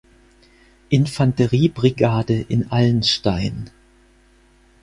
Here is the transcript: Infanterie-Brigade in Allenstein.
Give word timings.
Infanterie-Brigade 0.89 2.47
in 2.49 2.71
Allenstein. 2.71 3.69